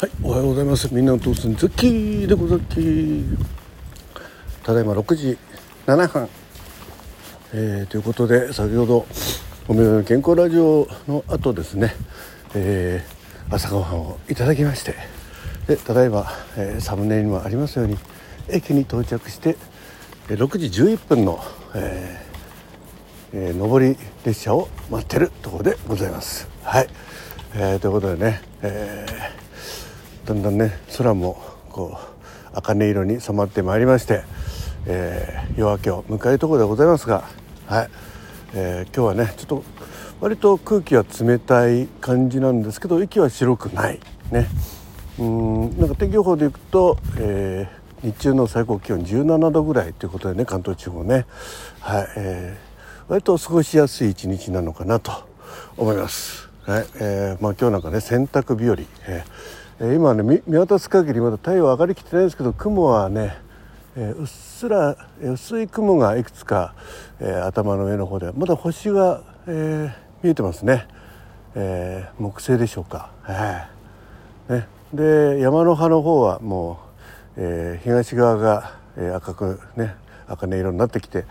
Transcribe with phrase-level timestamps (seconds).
[0.00, 0.94] はい、おはようございます。
[0.94, 3.24] みんなの父さん、ザッキーでござっき
[4.62, 5.36] ただいま6時
[5.86, 6.28] 7分。
[7.52, 9.06] えー、ということで、先ほど、
[9.66, 11.96] おみの健康ラジオの後ですね、
[12.54, 14.94] えー、朝ごはんをいただきまして、
[15.66, 17.98] で、ただいま、えー、サムネにもありますように、
[18.48, 19.56] 駅に到着して、
[20.28, 21.40] 6時11分の、
[21.74, 26.46] えーえー、上り列車を待ってるところでございます。
[26.62, 26.88] はい。
[27.56, 29.47] えー、ということでね、えー
[30.28, 31.98] だんだんね空もこ
[32.52, 34.24] う茜色に染まってまいりまして、
[34.84, 37.24] えー、夜明けを迎えるところでございますが、
[37.66, 37.88] はい。
[38.52, 39.64] えー、今日はねちょっと
[40.20, 44.00] 割と空気は冷たい感じなんですけど息は白くない。
[44.30, 44.48] ね。
[45.18, 51.24] うんなんか天気予報でいくと、えー、日中の最高気温17度ぐらいということでね関東地方ね、
[51.80, 52.08] はい。
[52.18, 55.26] えー、割と過ごしやすい一日なのかなと
[55.78, 56.50] 思います。
[56.66, 56.86] はい。
[57.00, 58.76] えーまあ、今日なんかね洗濯日和、
[59.10, 63.38] えー今ね見渡す限りまだ太陽上がりきってないんですけど雲はね、
[63.96, 66.74] えー、うっすら薄い雲がいくつか、
[67.20, 69.92] えー、頭の上の方でまだ星が、えー、
[70.24, 70.88] 見えてますね、
[71.54, 76.80] えー、木星でしょうか、えーね、で山の葉の方はも
[77.36, 79.94] う、えー、東側が、えー、赤くね
[80.26, 81.24] 茜色になってきて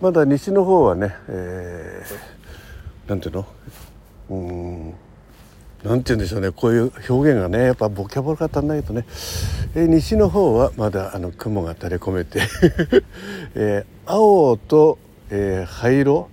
[0.00, 3.46] まだ西の方はね、えー、なんていうの？
[4.30, 4.94] うん。
[5.84, 6.50] なんて言うんでしょうね。
[6.50, 9.06] こういう表現がねやっぱボキャブラが足んないとね、
[9.74, 12.40] えー、西の方はまだあの雲が垂れ込めて。
[13.54, 14.98] えー、青と、
[15.30, 16.28] えー、灰色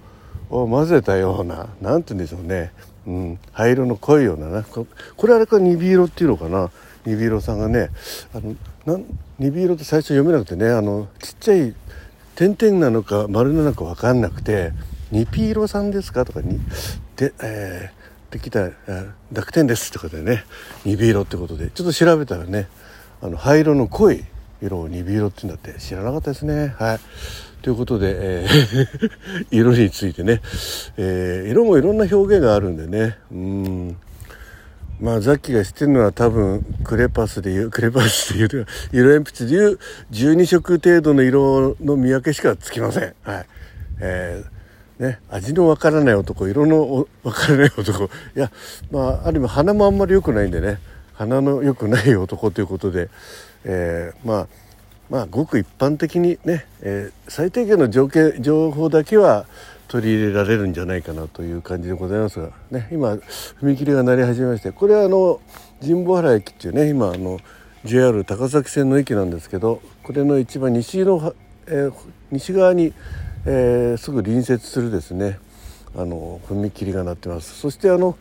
[0.49, 2.71] を混ぜたようななんて言うんでしょうね、
[3.05, 4.63] うん、灰色の濃いようなな。
[4.63, 4.85] こ
[5.27, 6.69] れあれか鈍色っていうのかな？
[7.05, 7.89] 鈍色さんがね
[8.33, 9.05] あのなん
[9.39, 11.73] 鈍色って最初読めなくてねあのちっちゃい
[12.35, 14.73] 点々なのか丸なのか分かんなくて
[15.11, 16.59] 「ニピ色さんですか?」とかに
[17.15, 17.97] で、えー
[18.31, 18.69] できた
[19.31, 20.43] 濁点ですってことでね
[20.85, 22.67] 鈍色ってことでちょっと調べたらね
[23.21, 24.23] あの灰色の濃い
[24.61, 25.79] 色を鈍色って言うんだって。
[25.79, 26.75] 知らなかったですね。
[26.79, 26.99] はい。
[27.61, 29.09] ということで、えー
[29.51, 30.41] 色についてね、
[30.97, 33.17] えー、色もいろんな表現があるんでね。
[33.31, 33.97] うん。
[34.99, 39.79] まあザッキが知ってるのは多分クレパスでいうクレパスでいう色鉛筆でいう
[40.11, 43.13] 12色程度の色の見分けしかつきません。
[43.23, 43.45] はい。
[43.99, 44.56] えー
[44.99, 48.05] ね、味のわからない男色のわからない男。
[48.05, 48.51] いや
[48.91, 50.79] まあある意味鼻もあんまり良くないんでね。
[51.13, 53.09] 鼻の良くない男ということで、
[53.63, 54.47] えー、まあ
[55.09, 59.45] まあごく一般的にね、えー、最低限の条件情報だけは
[59.87, 63.13] 取り入れられるんじゃないかなという感じでございますが、ね、今
[63.61, 65.39] 踏切が鳴り始めましてこれはあの
[65.81, 67.39] 神保原駅っていうね今あの
[67.85, 71.33] JR 高崎線の駅なんですけどこれの一番西の、
[71.67, 71.93] えー、
[72.31, 72.93] 西側に
[73.45, 75.39] えー、すぐ隣接するですね
[75.95, 77.59] あの踏切が鳴ってます。
[77.59, 78.17] そしてあの、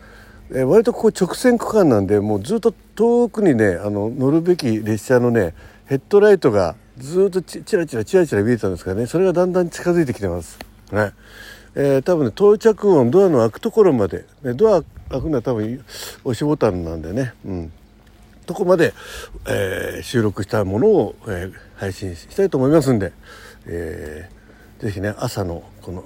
[0.50, 5.54] えー、割とここ直線区間なんでもうずっと遠くにねあの乗るべき列車のね
[5.86, 9.06] ヘッドライトがずっとちらちらちらちら見えてたんですかね。
[9.06, 10.58] それがだんだん近づいてきてます。
[10.92, 11.12] ね。
[11.74, 15.84] えー、多分ね到着音ドアの開くところまで、ね、ドア開くのは多分
[16.24, 17.72] 押しボタンなんでね、うん、
[18.46, 18.94] とこまで、
[19.46, 23.12] えー、収録したものを、えー、配信したいと思いますんで、
[23.66, 24.30] え
[24.78, 26.04] ぜひね朝のこの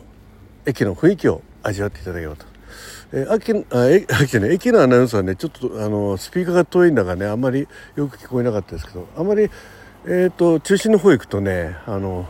[0.67, 2.47] 駅の雰囲気を味わっていただければと。
[3.13, 7.67] えー、秋あえ秋ね駅のアナウンスはねちょっとあのスピーカーが遠いんだがねあんまり
[7.97, 9.51] よく聞こえなかったですけどあんまり、
[10.07, 12.29] えーと、中心の方行くとねあの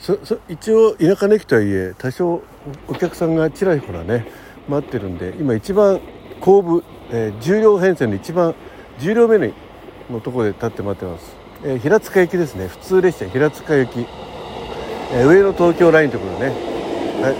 [0.00, 2.42] そそ一応田舎の駅とはいえ多少
[2.88, 4.26] お客さんがちらほらね
[4.68, 6.00] 待ってるんで今一番
[6.40, 8.56] 後部、えー、重量編成の一番
[8.98, 9.38] 重量目
[10.10, 12.66] のところで立って待ってます、えー、平塚行きですね。
[12.66, 14.06] 普通列車平塚行き。
[15.12, 16.52] え、上野東京ラインとことでね、
[17.22, 17.34] はい、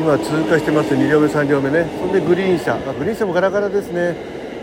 [0.00, 1.86] 今通過してます2両目3両目ね。
[1.98, 2.74] そんでグリーン車。
[2.74, 4.16] あグリーン車もガラガラですね、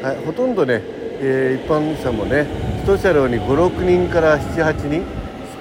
[0.03, 0.81] はい、ほとんどね、
[1.21, 2.47] えー、一般車もね
[2.85, 5.03] 1車両に56人から78人。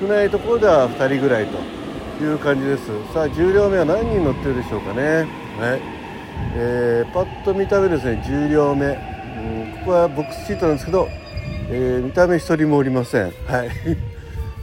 [0.01, 2.87] 少ないところでは2人ぐらいという感じです。
[3.13, 5.27] さあ10両目は何人乗ってるでしょうかね。
[5.59, 5.81] はい。
[6.55, 11.09] えー、パッと見た目ですね10両目、うん、ここはボックスシートなんですけど、
[11.69, 13.25] えー、見た目1人もおりません。
[13.25, 13.31] は
[13.65, 13.71] い、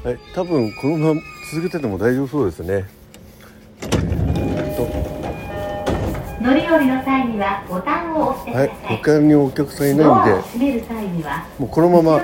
[0.06, 1.22] はい、多分このまま
[1.52, 2.86] 続けてても大丈夫そうですね。
[6.40, 8.70] 乗り降りの際にはボタンを押してはい、
[9.00, 10.84] 他にお客さんいないんで、
[11.58, 12.20] もうこのまま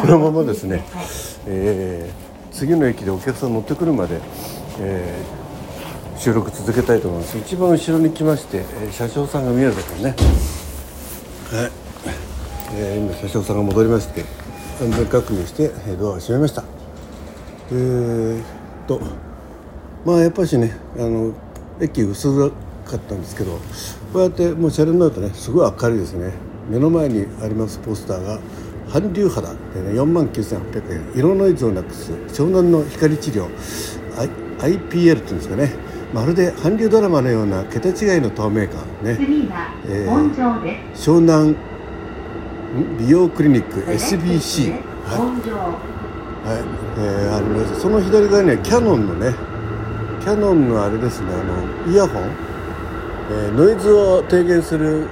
[0.00, 0.84] このままですね、
[1.48, 4.20] えー、次の駅でお客さん乗ってくるまで、
[4.78, 7.36] えー、収録続けたいと思います。
[7.36, 10.10] 一番後ろに来まして、えー、車掌さんが見えるところね、
[11.50, 11.72] はい、
[12.76, 14.24] えー、今車掌さんが戻りまして、
[14.80, 16.77] 安全確認してドアを閉めました。
[17.70, 18.44] えー、っ
[18.86, 19.00] と
[20.04, 21.32] まあやっぱしねあの
[21.80, 22.50] 駅薄
[22.84, 23.58] かったんですけど
[24.12, 26.32] こうやってもう車両になるとねすごい明るいですね。
[26.70, 28.38] 目の前にありますポスターが
[28.92, 31.12] 韓流肌で、ね、4万9800円。
[31.14, 33.48] 色ノイズをなくす湘南の光治療。
[34.18, 34.28] I
[34.58, 35.72] IPL っていうんですかね。
[36.12, 39.16] まるで韓流ドラマのような桁違いの透明感ね、
[39.86, 40.10] えー。
[40.94, 41.56] 湘南ん
[42.98, 44.78] 美容クリニック SBC は
[45.36, 46.07] い。
[46.44, 46.62] はい。
[46.98, 49.34] えーあのその左側にはキヤノンのね
[50.20, 51.36] キヤノンのあれですねあ
[51.86, 52.22] のイヤホン、
[53.30, 55.06] えーノイズを低減する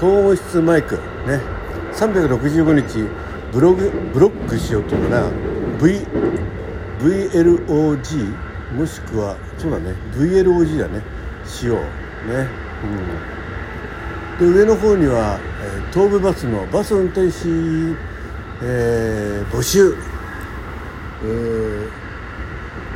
[0.00, 1.40] 高音質マイクね。
[1.94, 3.08] 365日
[3.52, 5.30] ブログブロックしようというかな。
[5.82, 6.06] V
[7.00, 8.34] VLOG
[8.74, 9.94] もしくはそうだね。
[10.14, 11.02] VLOG だね。
[11.46, 11.78] しよう。
[12.28, 12.46] ね。
[14.40, 14.52] うん。
[14.52, 17.48] で上の方には、えー東武バスのバス運転士、
[18.62, 19.94] えー募集、
[21.24, 22.08] えー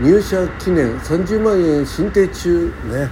[0.01, 3.09] 入社記念30万円申請中ね。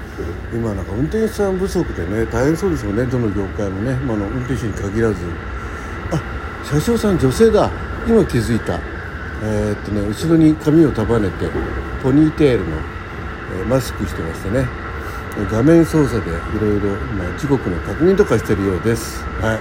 [0.53, 3.05] 今なんか運転手さん不足でね大変そうですよね。
[3.05, 5.17] どの業界もね、まあ、の運転手に限らず。
[6.11, 6.21] あ
[6.65, 7.71] 車掌さん女性だ。
[8.09, 8.81] 今気づいた。
[9.43, 11.49] えーっとね後ろに髪を束ねて
[12.03, 12.77] ポニーテールの、
[13.61, 14.67] えーマスクしてましてね。
[15.53, 16.97] 画面操作でいろいろ
[17.39, 19.23] 時刻の確認とかしてるようです。
[19.43, 19.61] はい。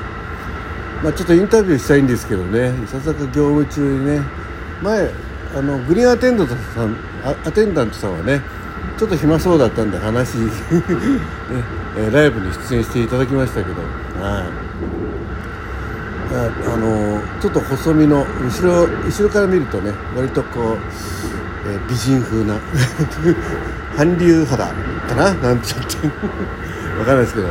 [1.04, 2.74] まあちょっとインタビューしたいんですけどね。
[2.84, 4.22] いささか業務中にね。
[4.82, 5.12] 前
[5.56, 6.96] あのグリーンアテンダントさん
[7.46, 8.42] アテンダントさんはね
[8.98, 10.52] ちょっと暇そうだったんで話、 ね
[11.98, 13.82] えライブに出演していただきましたけど
[14.22, 14.44] はい。
[16.32, 20.78] ああのちょっと細身の後ろ後ろから見るとね割とこう、
[21.68, 22.56] え美人風な
[23.98, 24.74] 韓流肌か
[25.16, 25.34] な？
[25.34, 26.08] なんちゃって。
[27.00, 27.48] わかんないですけど、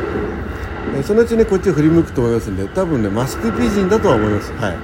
[0.96, 4.52] えそのうちねこっちを振り向くと思いますんで多分ねマスク美人だとは思います。
[4.60, 4.76] はい。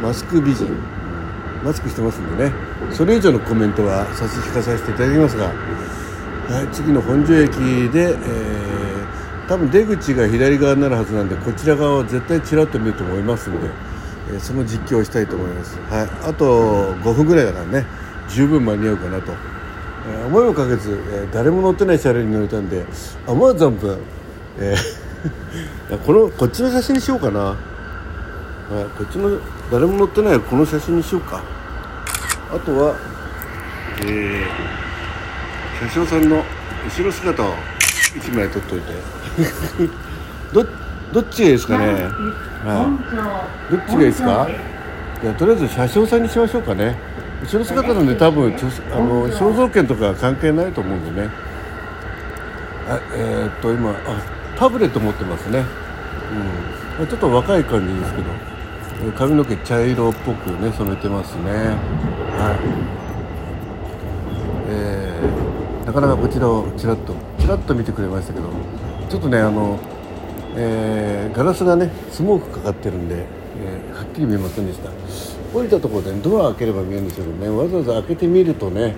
[0.00, 0.68] マスク美人。
[1.64, 2.52] マスクしてますんでね。
[2.90, 7.52] それ以上のコメントは差し引かさせていただきますが、はい、次の本庄駅
[7.90, 8.72] で、えー
[9.48, 13.68] 多分出口が左側になるはずなんでこちら側を絶対ちらっと見ると思いますので、
[14.30, 17.86] えーその実況をしたいと思います、はい、あと5分ぐらいだからね
[18.30, 19.32] 十分間に合うかなと、
[20.08, 22.86] えー思いもかけず、えー誰も乗ってない車両に乗れたんで
[23.26, 23.98] 思わず存分、
[24.58, 27.56] えー このこっちの写真にしようかな、
[28.72, 29.38] はい、こっちの
[29.70, 31.42] 誰も乗ってないこの写真にしようか。
[32.50, 32.96] あとは、
[34.00, 36.42] えー、車掌さんの
[36.82, 37.52] 後ろ姿を
[38.14, 38.92] 1枚撮っといて。
[40.54, 40.64] ど
[41.12, 41.84] どっちがいいですかね、
[42.64, 42.88] は。
[43.68, 44.48] い、どっちがいいですか。
[45.22, 46.96] いやとりあえず車掌さんにしましょうかね。
[47.42, 48.54] 後ろ姿なんで多分
[48.90, 51.30] あの肖像権とかは関係ないと思うんでね。
[52.88, 53.94] あえーっと今あ
[54.58, 55.62] タブレット持ってますね。
[56.98, 57.06] うん。
[57.06, 58.24] ちょっと若い感じですけど。
[58.30, 58.51] えー
[59.10, 61.50] 髪の毛茶色っぽくね染めてますね。
[61.50, 62.92] はい。
[64.68, 68.48] えーなかなかこちらをちらっとちらっと見てくれましたけど
[69.10, 69.80] ちょっとねあの、
[70.56, 73.26] えーガラスがねスモークかかってるんで、
[73.60, 74.90] えーはっきり見えませんでした。
[75.52, 78.94] 降りたところで、ドア開ければ見えるんですけどねわざわざ開けてみるとね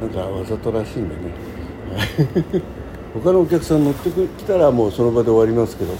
[0.00, 1.20] なんかわざとらしいんでね。
[3.14, 5.92] 他のお客さん乗ってきたらもうその場で終わりますけど、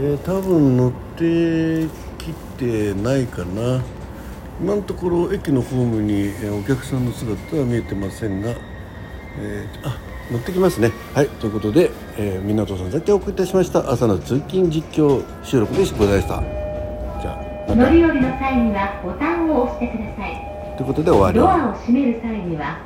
[0.00, 1.88] えー多分乗って
[2.58, 3.80] てないかな。
[4.60, 8.50] 今のところ駅のホームにえーお客さんの姿は見えてませんが、
[9.40, 9.96] えーあ
[10.30, 10.90] 乗ってきますね。
[11.14, 13.90] はいということで、えー、港さん絶対お送りいたしました。
[13.90, 16.42] 朝の通勤実況収録でございました。
[17.22, 20.76] じゃあ乗り降りの際にはボタンを押してください。
[20.76, 21.38] ということで終わり。
[21.38, 22.78] ドアを閉める際には